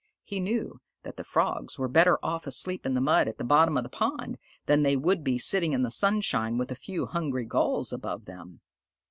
He 0.23 0.39
knew 0.39 0.81
that 1.03 1.17
the 1.17 1.23
Frogs 1.23 1.77
were 1.77 1.87
better 1.87 2.17
off 2.23 2.47
asleep 2.47 2.87
in 2.87 2.95
the 2.95 2.99
mud 3.01 3.27
at 3.27 3.37
the 3.37 3.43
bottom 3.43 3.77
of 3.77 3.83
the 3.83 3.89
pond, 3.89 4.39
than 4.65 4.81
they 4.81 4.95
would 4.97 5.23
be 5.23 5.37
sitting 5.37 5.73
in 5.73 5.83
the 5.83 5.91
sunshine 5.91 6.57
with 6.57 6.71
a 6.71 6.75
few 6.75 7.05
hungry 7.05 7.45
Gulls 7.45 7.93
above 7.93 8.25
them. 8.25 8.61